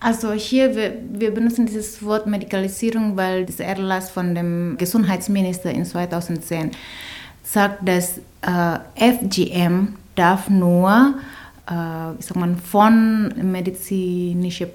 Also 0.00 0.32
hier, 0.32 0.74
wir, 0.74 0.94
wir 1.12 1.32
benutzen 1.32 1.66
dieses 1.66 2.02
Wort 2.02 2.26
Medikalisierung, 2.26 3.16
weil 3.16 3.44
dieser 3.44 3.66
Erlass 3.66 4.10
von 4.10 4.34
dem 4.34 4.76
Gesundheitsminister 4.78 5.70
in 5.70 5.84
2010 5.84 6.70
sagt, 7.42 7.86
dass 7.86 8.18
äh, 8.40 8.78
FGM 8.96 9.94
darf 10.14 10.48
nur 10.48 11.14
äh, 11.70 12.14
ich 12.18 12.26
sag 12.26 12.36
mal, 12.36 12.56
von 12.56 13.32
medizinischem 13.50 14.68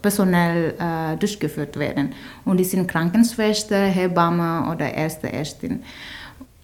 Personal 0.00 0.74
äh, 0.78 1.16
durchgeführt 1.16 1.76
werden. 1.76 2.12
Und 2.44 2.58
die 2.58 2.64
sind 2.64 2.86
Krankenschwester, 2.86 3.86
Hebamme 3.86 4.70
oder 4.70 4.92
Erste 4.92 5.32
Ärztin. 5.32 5.82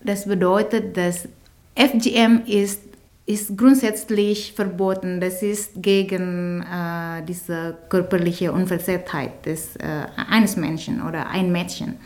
Das 0.04 0.26
bedeutet, 0.26 0.96
dass 0.96 1.28
FGM 1.74 2.42
ist 2.46 2.80
ist 3.26 3.56
grundsätzlich 3.56 4.52
verboten. 4.52 5.20
Das 5.20 5.42
ist 5.42 5.80
gegen 5.80 6.62
äh, 6.62 7.22
diese 7.22 7.76
körperliche 7.88 8.52
Unversehrtheit 8.52 9.46
des, 9.46 9.76
äh, 9.76 10.06
eines 10.30 10.56
Menschen 10.56 11.06
oder 11.06 11.28
ein 11.28 11.52
Mädchen. 11.52 11.96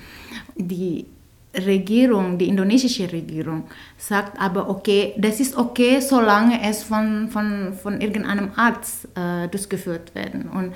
Die 0.56 1.06
Regierung, 1.54 2.36
die 2.36 2.48
indonesische 2.48 3.10
Regierung, 3.10 3.64
sagt 3.96 4.38
aber, 4.38 4.68
okay, 4.68 5.14
das 5.16 5.40
ist 5.40 5.56
okay, 5.56 6.00
solange 6.00 6.60
es 6.68 6.82
von, 6.82 7.28
von, 7.28 7.72
von 7.72 8.00
irgendeinem 8.00 8.50
Arzt 8.56 9.08
äh, 9.16 9.48
durchgeführt 9.48 10.14
werden. 10.14 10.50
Und 10.50 10.74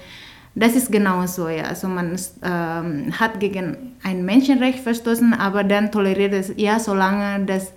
das 0.55 0.75
ist 0.75 0.91
genau 0.91 1.27
so, 1.27 1.49
ja. 1.49 1.65
Also 1.65 1.87
man 1.87 2.19
ähm, 2.43 3.13
hat 3.19 3.39
gegen 3.41 3.95
ein 4.03 4.25
Menschenrecht 4.25 4.81
verstoßen, 4.81 5.35
aber 5.35 5.65
dann 5.65 5.93
toleriert 5.93 6.33
es, 6.33 6.53
ja, 6.57 6.81
solange 6.81 7.45
das 7.45 7.73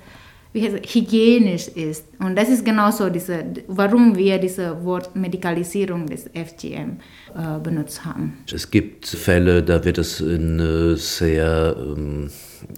wie 0.54 0.64
heißt, 0.64 0.86
hygienisch 0.86 1.68
ist. 1.70 2.06
Und 2.20 2.36
das 2.36 2.50
ist 2.50 2.64
genauso 2.64 3.10
diese, 3.10 3.44
warum 3.68 4.16
wir 4.16 4.38
dieses 4.38 4.72
Wort 4.84 5.16
Medikalisierung 5.16 6.06
des 6.06 6.30
FGM 6.34 7.00
äh, 7.36 7.60
benutzt 7.62 8.06
haben. 8.06 8.38
Es 8.54 8.70
gibt 8.70 9.08
Fälle, 9.08 9.64
da 9.64 9.84
wird 9.84 9.98
es 9.98 10.22
in 10.22 10.60
äh, 10.60 10.96
sehr 10.96 11.76
ähm, 11.80 12.30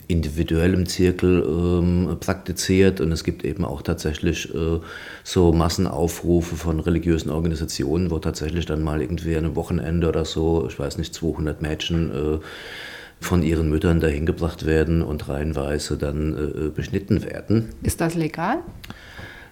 individuellem 0.07 0.85
Zirkel 0.85 1.43
ähm, 1.45 2.17
praktiziert 2.19 3.01
und 3.01 3.11
es 3.11 3.23
gibt 3.23 3.43
eben 3.43 3.65
auch 3.65 3.81
tatsächlich 3.81 4.53
äh, 4.55 4.79
so 5.23 5.51
Massenaufrufe 5.51 6.55
von 6.55 6.79
religiösen 6.79 7.29
Organisationen, 7.29 8.09
wo 8.09 8.19
tatsächlich 8.19 8.65
dann 8.65 8.83
mal 8.83 9.01
irgendwie 9.01 9.35
ein 9.35 9.55
Wochenende 9.55 10.07
oder 10.07 10.25
so, 10.25 10.65
ich 10.67 10.79
weiß 10.79 10.97
nicht, 10.97 11.13
200 11.13 11.61
Mädchen 11.61 12.11
äh, 12.11 12.39
von 13.19 13.43
ihren 13.43 13.69
Müttern 13.69 13.99
dahin 13.99 14.25
gebracht 14.25 14.65
werden 14.65 15.01
und 15.01 15.27
reihenweise 15.27 15.97
dann 15.97 16.33
äh, 16.33 16.69
beschnitten 16.69 17.23
werden. 17.23 17.69
Ist 17.81 18.01
das 18.01 18.15
legal? 18.15 18.59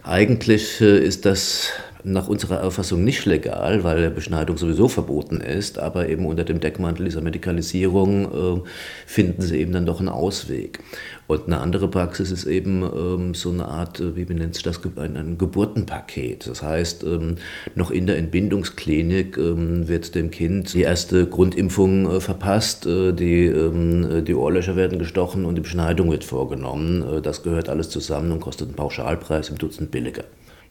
Eigentlich 0.04 0.82
äh, 0.82 1.00
ist 1.00 1.26
das 1.26 1.70
nach 2.04 2.28
unserer 2.28 2.64
Auffassung 2.64 3.04
nicht 3.04 3.26
legal, 3.26 3.84
weil 3.84 4.10
Beschneidung 4.12 4.58
sowieso 4.58 4.88
verboten 4.88 5.42
ist, 5.42 5.80
aber 5.80 6.10
eben 6.10 6.26
unter 6.26 6.44
dem 6.44 6.60
Deckmantel 6.60 7.06
dieser 7.06 7.22
Medikalisierung 7.22 8.26
äh, 8.26 8.62
finden 9.06 9.42
sie 9.42 9.58
eben 9.60 9.72
dann 9.72 9.86
doch 9.86 10.00
einen 10.00 10.10
Ausweg. 10.10 10.80
Und 11.28 11.46
eine 11.46 11.60
andere 11.60 11.88
Praxis 11.88 12.32
ist 12.32 12.46
eben 12.46 12.84
ähm, 12.84 13.34
so 13.34 13.50
eine 13.50 13.66
Art, 13.66 14.00
äh, 14.00 14.16
wie 14.16 14.26
nennt 14.34 14.56
sich 14.56 14.64
das, 14.64 14.82
ein, 14.98 15.16
ein 15.16 15.38
Geburtenpaket. 15.38 16.48
Das 16.48 16.62
heißt, 16.62 17.04
ähm, 17.04 17.36
noch 17.76 17.92
in 17.92 18.08
der 18.08 18.18
Entbindungsklinik 18.18 19.38
ähm, 19.38 19.88
wird 19.88 20.16
dem 20.16 20.32
Kind 20.32 20.74
die 20.74 20.82
erste 20.82 21.26
Grundimpfung 21.26 22.12
äh, 22.12 22.20
verpasst, 22.20 22.86
äh, 22.86 23.14
die, 23.14 23.46
ähm, 23.46 24.26
die 24.26 24.36
Ohrlöcher 24.36 24.76
werden 24.76 25.00
gestochen 25.00 25.46
und 25.46 25.56
die 25.56 25.62
Beschneidung 25.62 26.12
wird 26.12 26.26
vorgenommen. 26.26 27.02
Äh, 27.02 27.22
das 27.22 27.44
gehört 27.44 27.70
alles 27.70 27.90
zusammen 27.90 28.32
und 28.32 28.42
kostet 28.42 28.68
einen 28.68 28.76
Pauschalpreis 28.76 29.50
im 29.50 29.58
Dutzend 29.58 29.92
billiger. 29.92 30.26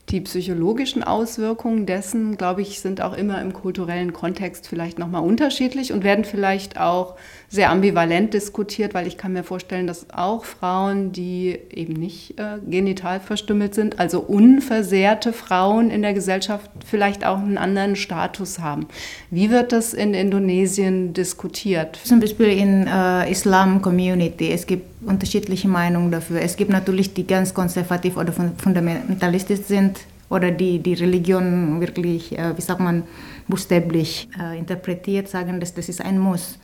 Die 0.09 0.19
psychologischen 0.21 1.01
Auswirkungen 1.01 1.85
dessen, 1.85 2.37
glaube 2.37 2.61
ich, 2.61 2.81
sind 2.81 3.01
auch 3.01 3.17
immer 3.17 3.41
im 3.41 3.53
kulturellen 3.53 4.13
Kontext 4.13 4.67
vielleicht 4.67 4.99
nochmal 4.99 5.23
unterschiedlich 5.23 5.93
und 5.93 6.03
werden 6.03 6.25
vielleicht 6.25 6.79
auch 6.79 7.15
sehr 7.49 7.71
ambivalent 7.71 8.33
diskutiert, 8.33 8.93
weil 8.93 9.07
ich 9.07 9.17
kann 9.17 9.33
mir 9.33 9.43
vorstellen, 9.43 9.87
dass 9.87 10.07
auch 10.11 10.43
Frauen, 10.43 11.13
die 11.13 11.57
eben 11.71 11.93
nicht 11.93 12.37
äh, 12.37 12.59
genital 12.69 13.21
verstümmelt 13.21 13.73
sind, 13.73 13.97
also 13.97 14.19
unversehrte 14.19 15.33
Frauen 15.33 15.89
in 15.89 16.01
der 16.01 16.13
Gesellschaft 16.13 16.69
vielleicht 16.85 17.25
auch 17.25 17.39
einen 17.39 17.57
anderen 17.57 17.95
Status 17.95 18.59
haben. 18.59 18.87
Wie 19.31 19.49
wird 19.49 19.71
das 19.71 19.93
in 19.93 20.13
Indonesien 20.13 21.13
diskutiert? 21.13 21.97
Zum 22.03 22.19
Beispiel 22.19 22.49
in 22.49 22.87
äh, 22.87 23.31
Islam-Community. 23.31 24.51
Es 24.51 24.67
gibt 24.67 24.92
unterschiedliche 25.05 25.67
Meinungen 25.67 26.11
dafür. 26.11 26.41
Es 26.41 26.55
gibt 26.55 26.71
natürlich 26.71 27.13
die 27.13 27.25
ganz 27.25 27.53
konservativ 27.53 28.17
oder 28.17 28.33
fundamentalistisch 28.33 29.61
sind 29.61 29.99
oder 30.29 30.51
die 30.51 30.79
die 30.79 30.93
Religion 30.93 31.79
wirklich, 31.79 32.37
äh, 32.37 32.57
wie 32.57 32.61
sagt 32.61 32.79
man, 32.79 33.03
buchstäblich 33.47 34.29
äh, 34.39 34.57
interpretiert, 34.57 35.27
sagen, 35.27 35.59
dass 35.59 35.73
das 35.73 35.89
ist 35.89 36.01
ein 36.01 36.19
Muss. 36.19 36.59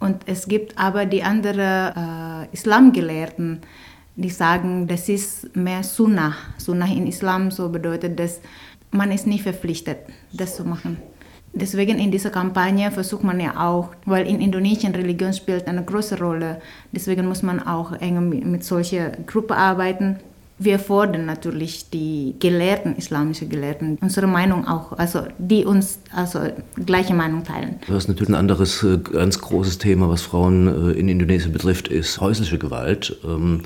Und 0.00 0.22
es 0.26 0.48
gibt 0.48 0.76
aber 0.78 1.06
die 1.06 1.22
anderen 1.22 2.46
äh, 2.48 2.48
Islamgelehrten, 2.52 3.60
die 4.16 4.30
sagen, 4.30 4.86
das 4.86 5.08
ist 5.08 5.56
mehr 5.56 5.82
Sunnah. 5.82 6.34
Sunnah 6.58 6.86
in 6.86 7.06
Islam 7.06 7.50
so 7.50 7.68
bedeutet, 7.68 8.18
dass 8.18 8.40
man 8.90 9.10
ist 9.10 9.26
nicht 9.26 9.42
verpflichtet, 9.42 9.98
das 10.32 10.56
zu 10.56 10.64
machen. 10.64 10.98
Deswegen 11.56 11.98
in 11.98 12.10
dieser 12.10 12.30
Kampagne 12.30 12.90
versucht 12.90 13.22
man 13.22 13.38
ja 13.38 13.64
auch, 13.64 13.90
weil 14.06 14.26
in 14.26 14.40
Indonesien 14.40 14.94
Religion 14.94 15.32
spielt 15.32 15.68
eine 15.68 15.84
große 15.84 16.18
Rolle, 16.18 16.60
deswegen 16.90 17.28
muss 17.28 17.42
man 17.42 17.60
auch 17.60 17.92
eng 17.92 18.28
mit 18.50 18.64
solcher 18.64 19.10
Gruppe 19.26 19.56
arbeiten. 19.56 20.16
Wir 20.58 20.78
fordern 20.78 21.26
natürlich 21.26 21.90
die 21.90 22.34
Gelehrten, 22.38 22.96
islamische 22.96 23.46
Gelehrten, 23.46 23.98
unsere 24.00 24.26
Meinung 24.26 24.66
auch, 24.66 24.92
also 24.92 25.22
die 25.38 25.64
uns 25.64 26.00
also 26.12 26.40
gleiche 26.86 27.14
Meinung 27.14 27.44
teilen. 27.44 27.76
Was 27.88 28.08
natürlich 28.08 28.30
ein 28.30 28.36
anderes 28.36 28.82
äh, 28.82 28.98
ganz 28.98 29.40
großes 29.40 29.78
Thema, 29.78 30.08
was 30.08 30.22
Frauen 30.22 30.68
äh, 30.68 30.92
in 30.92 31.08
Indonesien 31.08 31.52
betrifft, 31.52 31.88
ist 31.88 32.20
häusliche 32.20 32.58
Gewalt. 32.58 33.16
Ähm, 33.24 33.62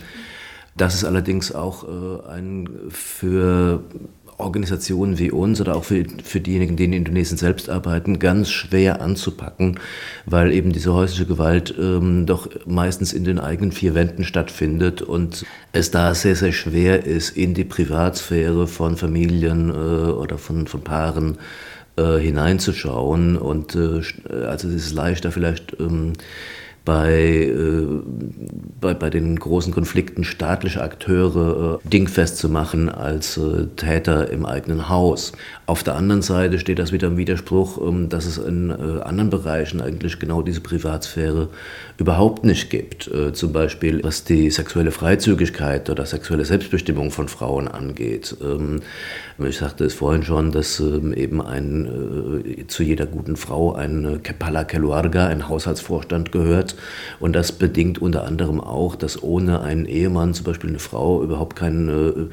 das 0.76 0.94
ist 0.94 1.04
allerdings 1.04 1.54
auch 1.54 1.84
äh, 1.84 2.30
ein 2.30 2.68
für 2.88 3.82
Organisationen 4.38 5.18
wie 5.18 5.30
uns 5.30 5.60
oder 5.60 5.76
auch 5.76 5.84
für, 5.84 6.04
für 6.22 6.40
diejenigen, 6.40 6.76
die 6.76 6.84
in 6.84 6.92
Indonesien 6.92 7.36
selbst 7.36 7.68
arbeiten, 7.68 8.18
ganz 8.18 8.50
schwer 8.50 9.02
anzupacken, 9.02 9.78
weil 10.26 10.52
eben 10.52 10.72
diese 10.72 10.94
häusliche 10.94 11.26
Gewalt 11.26 11.74
ähm, 11.78 12.24
doch 12.24 12.48
meistens 12.64 13.12
in 13.12 13.24
den 13.24 13.38
eigenen 13.38 13.72
vier 13.72 13.94
Wänden 13.94 14.24
stattfindet 14.24 15.02
und 15.02 15.44
es 15.72 15.90
da 15.90 16.14
sehr, 16.14 16.36
sehr 16.36 16.52
schwer 16.52 17.04
ist, 17.04 17.36
in 17.36 17.54
die 17.54 17.64
Privatsphäre 17.64 18.66
von 18.66 18.96
Familien 18.96 19.70
äh, 19.70 19.72
oder 19.72 20.38
von, 20.38 20.66
von 20.66 20.82
Paaren 20.82 21.38
äh, 21.96 22.18
hineinzuschauen. 22.18 23.36
Und 23.36 23.74
äh, 23.74 24.00
also 24.46 24.68
es 24.68 24.74
ist 24.74 24.92
leichter 24.92 25.32
vielleicht. 25.32 25.78
Ähm, 25.80 26.12
bei, 26.88 27.20
äh, 27.20 27.86
bei, 28.80 28.94
bei 28.94 29.10
den 29.10 29.38
großen 29.38 29.74
Konflikten 29.74 30.24
staatliche 30.24 30.80
Akteure 30.80 31.80
äh, 31.84 31.86
dingfest 31.86 32.38
zu 32.38 32.48
machen 32.48 32.88
als 32.88 33.36
äh, 33.36 33.66
Täter 33.76 34.30
im 34.30 34.46
eigenen 34.46 34.88
Haus. 34.88 35.32
Auf 35.66 35.82
der 35.82 35.96
anderen 35.96 36.22
Seite 36.22 36.58
steht 36.58 36.78
das 36.78 36.90
wieder 36.90 37.08
im 37.08 37.18
Widerspruch, 37.18 37.78
ähm, 37.86 38.08
dass 38.08 38.24
es 38.24 38.38
in 38.38 38.70
anderen 38.70 39.28
Bereichen 39.28 39.82
eigentlich 39.82 40.18
genau 40.18 40.40
diese 40.40 40.62
Privatsphäre 40.62 41.50
überhaupt 41.98 42.44
nicht 42.44 42.70
gibt. 42.70 43.10
Zum 43.32 43.52
Beispiel 43.52 44.00
was 44.02 44.24
die 44.24 44.50
sexuelle 44.50 44.92
Freizügigkeit 44.92 45.90
oder 45.90 46.06
sexuelle 46.06 46.44
Selbstbestimmung 46.44 47.10
von 47.10 47.28
Frauen 47.28 47.68
angeht. 47.68 48.36
Ähm, 48.42 48.80
ich 49.38 49.58
sagte 49.58 49.84
es 49.84 49.94
vorhin 49.94 50.22
schon, 50.22 50.52
dass 50.52 50.80
ähm, 50.80 51.12
eben 51.12 51.42
ein, 51.42 52.64
zu 52.68 52.82
jeder 52.82 53.06
guten 53.06 53.36
Frau 53.36 53.74
ein 53.74 54.20
Kepala 54.22 54.64
Keluarga, 54.64 55.26
ein 55.26 55.48
Haushaltsvorstand 55.48 56.32
gehört. 56.32 56.77
Und 57.20 57.34
das 57.34 57.52
bedingt 57.52 58.00
unter 58.00 58.24
anderem 58.24 58.60
auch, 58.60 58.96
dass 58.96 59.22
ohne 59.22 59.60
einen 59.60 59.86
Ehemann 59.86 60.34
zum 60.34 60.44
Beispiel 60.44 60.70
eine 60.70 60.78
Frau 60.78 61.22
überhaupt 61.22 61.56
kein, 61.56 61.88
äh, 61.88 62.28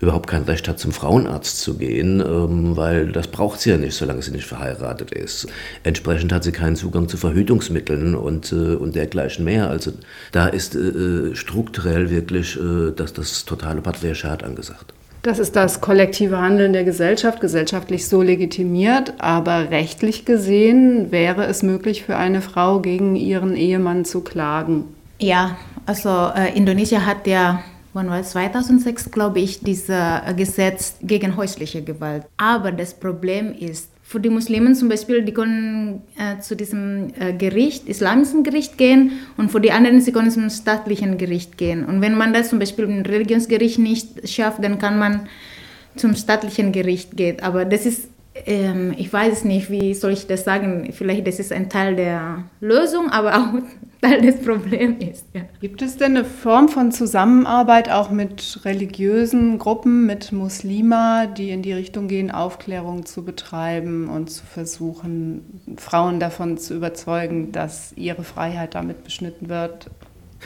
überhaupt 0.00 0.28
kein 0.28 0.42
Recht 0.42 0.68
hat, 0.68 0.78
zum 0.78 0.92
Frauenarzt 0.92 1.60
zu 1.60 1.76
gehen, 1.76 2.20
ähm, 2.20 2.76
weil 2.76 3.12
das 3.12 3.28
braucht 3.28 3.60
sie 3.60 3.70
ja 3.70 3.76
nicht, 3.76 3.94
solange 3.94 4.22
sie 4.22 4.32
nicht 4.32 4.46
verheiratet 4.46 5.12
ist. 5.12 5.46
Entsprechend 5.82 6.32
hat 6.32 6.44
sie 6.44 6.52
keinen 6.52 6.76
Zugang 6.76 7.08
zu 7.08 7.16
Verhütungsmitteln 7.16 8.14
und, 8.14 8.52
äh, 8.52 8.74
und 8.74 8.94
dergleichen 8.94 9.44
mehr. 9.44 9.70
Also 9.70 9.92
da 10.32 10.46
ist 10.46 10.74
äh, 10.74 11.34
strukturell 11.34 12.10
wirklich 12.10 12.58
äh, 12.58 12.92
das, 12.94 13.12
das 13.12 13.44
totale 13.44 13.80
Patriarchat 13.80 14.42
angesagt. 14.44 14.94
Das 15.24 15.38
ist 15.38 15.56
das 15.56 15.80
kollektive 15.80 16.38
Handeln 16.38 16.74
der 16.74 16.84
Gesellschaft, 16.84 17.40
gesellschaftlich 17.40 18.06
so 18.06 18.20
legitimiert, 18.20 19.14
aber 19.18 19.70
rechtlich 19.70 20.26
gesehen 20.26 21.10
wäre 21.10 21.46
es 21.46 21.62
möglich 21.62 22.04
für 22.04 22.16
eine 22.16 22.42
Frau 22.42 22.80
gegen 22.80 23.16
ihren 23.16 23.56
Ehemann 23.56 24.04
zu 24.04 24.20
klagen. 24.20 24.84
Ja, 25.18 25.56
also 25.86 26.30
äh, 26.36 26.54
Indonesien 26.54 27.06
hat 27.06 27.26
ja 27.26 27.64
wann 27.94 28.10
war 28.10 28.20
es 28.20 28.30
2006, 28.30 29.10
glaube 29.10 29.40
ich, 29.40 29.60
dieses 29.60 29.88
äh, 29.88 30.34
Gesetz 30.36 30.96
gegen 31.00 31.36
häusliche 31.36 31.82
Gewalt. 31.82 32.26
Aber 32.36 32.72
das 32.72 32.92
Problem 32.92 33.54
ist, 33.54 33.88
für 34.06 34.20
die 34.20 34.28
Muslimen 34.28 34.74
zum 34.74 34.90
Beispiel, 34.90 35.22
die 35.22 35.32
können 35.32 36.02
äh, 36.18 36.38
zu 36.38 36.54
diesem 36.54 37.08
äh, 37.18 37.32
Gericht, 37.32 37.88
islamischen 37.88 38.44
Gericht 38.44 38.76
gehen 38.76 39.12
und 39.38 39.50
für 39.50 39.60
die 39.60 39.72
anderen, 39.72 40.02
sie 40.02 40.12
können 40.12 40.30
zum 40.30 40.50
staatlichen 40.50 41.16
Gericht 41.16 41.56
gehen. 41.56 41.86
Und 41.86 42.02
wenn 42.02 42.14
man 42.14 42.34
das 42.34 42.50
zum 42.50 42.58
Beispiel 42.58 42.84
im 42.84 43.00
Religionsgericht 43.00 43.78
nicht 43.78 44.28
schafft, 44.28 44.62
dann 44.62 44.78
kann 44.78 44.98
man 44.98 45.26
zum 45.96 46.14
staatlichen 46.14 46.70
Gericht 46.70 47.16
gehen. 47.16 47.40
Aber 47.40 47.64
das 47.64 47.86
ist 47.86 48.08
ähm, 48.46 48.94
ich 48.98 49.12
weiß 49.12 49.44
nicht, 49.44 49.70
wie 49.70 49.94
soll 49.94 50.12
ich 50.12 50.26
das 50.26 50.44
sagen, 50.44 50.92
vielleicht 50.92 51.26
das 51.26 51.38
ist 51.38 51.52
ein 51.52 51.70
Teil 51.70 51.96
der 51.96 52.44
Lösung, 52.60 53.08
aber 53.10 53.36
auch 53.36 53.62
Teil 54.04 54.20
des 54.20 54.40
Problems 54.40 55.02
ist. 55.02 55.26
Ja. 55.32 55.42
Gibt 55.60 55.80
es 55.82 55.96
denn 55.96 56.16
eine 56.16 56.24
Form 56.24 56.68
von 56.68 56.92
Zusammenarbeit 56.92 57.90
auch 57.90 58.10
mit 58.10 58.60
religiösen 58.64 59.58
Gruppen, 59.58 60.06
mit 60.06 60.32
Muslima, 60.32 61.26
die 61.26 61.50
in 61.50 61.62
die 61.62 61.72
Richtung 61.72 62.08
gehen, 62.08 62.30
Aufklärung 62.30 63.06
zu 63.06 63.24
betreiben 63.24 64.08
und 64.08 64.30
zu 64.30 64.44
versuchen, 64.44 65.62
Frauen 65.76 66.20
davon 66.20 66.58
zu 66.58 66.74
überzeugen, 66.74 67.52
dass 67.52 67.92
ihre 67.96 68.24
Freiheit 68.24 68.74
damit 68.74 69.04
beschnitten 69.04 69.48
wird? 69.48 69.90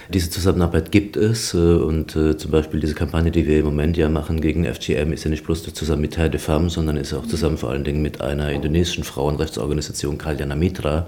Diese 0.09 0.31
Zusammenarbeit 0.31 0.91
gibt 0.91 1.17
es 1.17 1.53
äh, 1.53 1.59
und 1.59 2.17
äh, 2.17 2.37
zum 2.37 2.51
Beispiel 2.51 2.81
diese 2.81 2.95
Kampagne, 2.95 3.31
die 3.31 3.47
wir 3.47 3.59
im 3.59 3.67
Moment 3.67 3.97
ja 3.97 4.09
machen 4.09 4.41
gegen 4.41 4.65
FGM, 4.65 5.13
ist 5.13 5.25
ja 5.25 5.31
nicht 5.31 5.45
bloß 5.45 5.63
zusammen 5.75 6.03
mit 6.03 6.15
Terre 6.15 6.31
de 6.31 6.41
Femme, 6.41 6.71
sondern 6.71 6.97
ist 6.97 7.13
auch 7.13 7.27
zusammen 7.27 7.59
vor 7.59 7.71
allen 7.71 7.85
Dingen 7.85 8.01
mit 8.01 8.21
einer 8.21 8.51
indonesischen 8.51 9.05
Frauenrechtsorganisation 9.05 10.17
Kalyana 10.17 10.55
Mitra, 10.55 11.07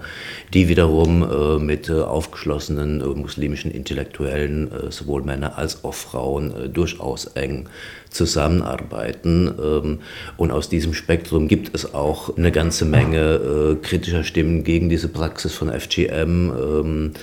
die 0.53 0.67
wiederum 0.69 1.23
äh, 1.23 1.57
mit 1.57 1.89
aufgeschlossenen 1.89 2.99
muslimischen 3.19 3.71
Intellektuellen, 3.71 4.69
sowohl 4.89 5.23
Männer 5.23 5.57
als 5.57 5.83
auch 5.83 5.93
Frauen, 5.93 6.71
durchaus 6.73 7.25
eng 7.25 7.67
zusammenarbeiten. 8.09 9.51
Ähm, 9.61 9.99
und 10.37 10.51
aus 10.51 10.69
diesem 10.69 10.93
Spektrum 10.93 11.47
gibt 11.47 11.73
es 11.73 11.93
auch 11.93 12.37
eine 12.37 12.51
ganze 12.51 12.85
Menge 12.85 13.77
kritischer 13.81 14.23
Stimmen 14.23 14.63
gegen 14.63 14.89
diese 14.89 15.07
Praxis 15.07 15.53
von 15.53 15.69
FGM. 15.69 17.13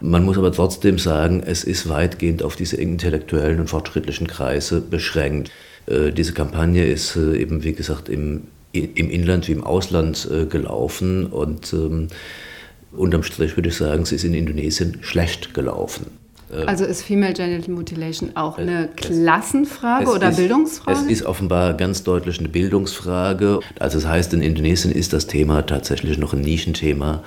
Man 0.00 0.24
muss 0.24 0.38
aber 0.38 0.52
trotzdem 0.52 0.98
sagen, 0.98 1.42
es 1.44 1.64
ist 1.64 1.88
weitgehend 1.88 2.42
auf 2.42 2.56
diese 2.56 2.76
intellektuellen 2.76 3.60
und 3.60 3.68
fortschrittlichen 3.68 4.26
Kreise 4.26 4.80
beschränkt. 4.80 5.50
Äh, 5.86 6.12
diese 6.12 6.32
Kampagne 6.32 6.84
ist 6.84 7.16
äh, 7.16 7.36
eben, 7.36 7.64
wie 7.64 7.72
gesagt, 7.72 8.08
im, 8.08 8.42
im 8.72 9.10
Inland 9.10 9.48
wie 9.48 9.52
im 9.52 9.64
Ausland 9.64 10.28
äh, 10.30 10.46
gelaufen 10.46 11.26
und 11.26 11.72
ähm, 11.72 12.08
unterm 12.92 13.22
Strich 13.22 13.56
würde 13.56 13.70
ich 13.70 13.76
sagen, 13.76 14.04
sie 14.04 14.16
ist 14.16 14.24
in 14.24 14.34
Indonesien 14.34 14.98
schlecht 15.00 15.54
gelaufen. 15.54 16.06
Also 16.66 16.84
ist 16.84 17.02
Female 17.02 17.34
Genital 17.34 17.74
Mutilation 17.74 18.30
auch 18.34 18.56
eine 18.56 18.88
Klassenfrage 18.96 20.10
oder 20.10 20.30
ist, 20.30 20.36
Bildungsfrage? 20.36 20.98
Es 20.98 21.06
ist 21.06 21.24
offenbar 21.24 21.74
ganz 21.74 22.04
deutlich 22.04 22.38
eine 22.38 22.48
Bildungsfrage. 22.48 23.60
Also 23.78 23.98
das 23.98 24.08
heißt, 24.08 24.32
in 24.32 24.40
Indonesien 24.40 24.92
ist 24.92 25.12
das 25.12 25.26
Thema 25.26 25.62
tatsächlich 25.62 26.16
noch 26.16 26.32
ein 26.32 26.40
Nischenthema 26.40 27.22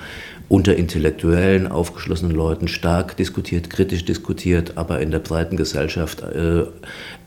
unter 0.48 0.76
intellektuellen, 0.76 1.66
aufgeschlossenen 1.66 2.34
Leuten 2.34 2.68
stark 2.68 3.16
diskutiert, 3.16 3.70
kritisch 3.70 4.04
diskutiert, 4.04 4.76
aber 4.76 5.00
in 5.00 5.10
der 5.10 5.20
breiten 5.20 5.56
Gesellschaft 5.56 6.22
äh, 6.22 6.64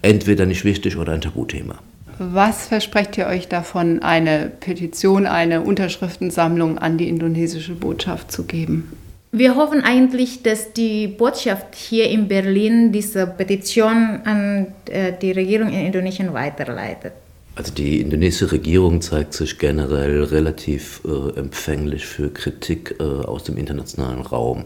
entweder 0.02 0.46
nicht 0.46 0.66
wichtig 0.66 0.98
oder 0.98 1.14
ein 1.14 1.22
Tabuthema. 1.22 1.76
Was 2.20 2.68
versprecht 2.68 3.18
ihr 3.18 3.28
euch 3.28 3.48
davon, 3.48 4.02
eine 4.02 4.52
Petition, 4.60 5.26
eine 5.26 5.62
Unterschriftensammlung 5.62 6.78
an 6.78 6.98
die 6.98 7.10
indonesische 7.10 7.74
Botschaft 7.74 8.32
zu 8.32 8.44
geben? 8.44 8.92
Wir 9.38 9.58
hoffen 9.58 9.82
eigentlich, 9.84 10.44
dass 10.44 10.72
die 10.72 11.10
Botschaft 11.10 11.76
hier 11.76 12.10
in 12.10 12.30
Berlin 12.30 12.94
diese 12.94 13.28
Petition 13.28 14.22
an 14.24 14.68
äh, 14.90 15.12
die 15.22 15.34
Regierung 15.34 15.68
in 15.68 15.88
Indonesien 15.88 16.34
weiterleitet. 16.34 17.12
Also 17.56 17.74
die 17.74 18.00
indonesische 18.00 18.54
Regierung 18.54 19.02
zeigt 19.02 19.34
sich 19.34 19.60
generell 19.60 20.24
relativ 20.24 21.02
äh, 21.04 21.38
empfänglich 21.38 22.06
für 22.06 22.30
Kritik 22.30 22.96
äh, 23.00 23.04
aus 23.04 23.44
dem 23.44 23.58
internationalen 23.58 24.22
Raum. 24.22 24.64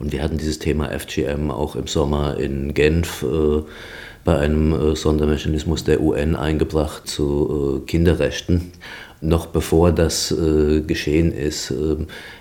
Und 0.00 0.10
wir 0.10 0.20
hatten 0.20 0.36
dieses 0.36 0.58
Thema 0.58 0.88
FGM 0.90 1.52
auch 1.52 1.76
im 1.76 1.86
Sommer 1.86 2.38
in 2.40 2.74
Genf 2.74 3.22
äh, 3.22 3.62
bei 4.24 4.38
einem 4.38 4.72
äh, 4.72 4.96
Sondermechanismus 4.96 5.84
der 5.84 6.00
UN 6.00 6.36
eingebracht 6.36 7.08
zu 7.08 7.82
äh, 7.82 7.86
Kinderrechten. 7.86 8.72
Noch 9.20 9.46
bevor 9.46 9.92
das 9.92 10.32
äh, 10.32 10.80
geschehen 10.80 11.32
ist, 11.32 11.72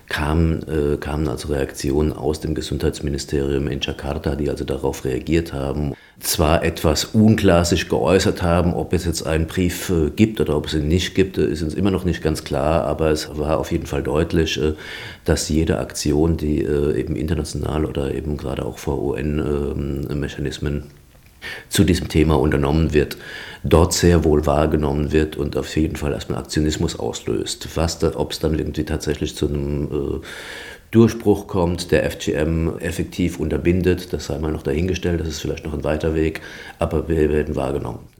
kamen, 0.09 0.65
kamen 0.99 1.27
also 1.27 1.49
Reaktionen 1.49 2.11
aus 2.11 2.39
dem 2.39 2.55
Gesundheitsministerium 2.55 3.67
in 3.67 3.79
Jakarta, 3.81 4.35
die 4.35 4.49
also 4.49 4.65
darauf 4.65 5.05
reagiert 5.05 5.53
haben 5.53 5.93
zwar 6.21 6.63
etwas 6.63 7.05
unklar 7.05 7.65
sich 7.65 7.89
geäußert 7.89 8.41
haben, 8.41 8.73
ob 8.73 8.93
es 8.93 9.05
jetzt 9.05 9.25
einen 9.25 9.47
Brief 9.47 9.89
äh, 9.89 10.11
gibt 10.11 10.39
oder 10.39 10.55
ob 10.55 10.67
es 10.67 10.73
ihn 10.73 10.87
nicht 10.87 11.15
gibt, 11.15 11.37
äh, 11.37 11.45
ist 11.45 11.61
uns 11.63 11.73
immer 11.73 11.91
noch 11.91 12.05
nicht 12.05 12.21
ganz 12.21 12.43
klar, 12.43 12.85
aber 12.85 13.09
es 13.09 13.37
war 13.37 13.59
auf 13.59 13.71
jeden 13.71 13.87
Fall 13.87 14.03
deutlich, 14.03 14.61
äh, 14.61 14.73
dass 15.25 15.49
jede 15.49 15.79
Aktion, 15.79 16.37
die 16.37 16.61
eben 16.61 17.15
international 17.15 17.85
oder 17.85 18.13
eben 18.13 18.37
gerade 18.37 18.65
auch 18.65 18.77
vor 18.77 19.01
UN-Mechanismen 19.01 20.83
zu 21.69 21.83
diesem 21.83 22.07
Thema 22.07 22.39
unternommen 22.39 22.93
wird, 22.93 23.17
dort 23.63 23.93
sehr 23.93 24.23
wohl 24.23 24.45
wahrgenommen 24.45 25.11
wird 25.11 25.37
und 25.37 25.57
auf 25.57 25.75
jeden 25.75 25.95
Fall 25.95 26.13
erstmal 26.13 26.39
Aktionismus 26.39 26.97
auslöst. 26.97 27.67
ob 28.15 28.31
es 28.31 28.39
dann 28.39 28.57
irgendwie 28.57 28.85
tatsächlich 28.85 29.35
zu 29.35 29.47
einem 29.47 29.85
äh, 29.85 30.25
Durchbruch 30.91 31.47
kommt, 31.47 31.91
der 31.91 32.09
FGM 32.09 32.77
effektiv 32.79 33.39
unterbindet, 33.39 34.11
das 34.11 34.25
sei 34.25 34.37
mal 34.39 34.51
noch 34.51 34.63
dahingestellt, 34.63 35.21
das 35.21 35.29
ist 35.29 35.39
vielleicht 35.39 35.63
noch 35.63 35.73
ein 35.73 35.85
weiter 35.85 36.15
Weg, 36.15 36.41
aber 36.79 37.07
wir 37.07 37.29
werden 37.29 37.55
wahrgenommen. 37.55 38.10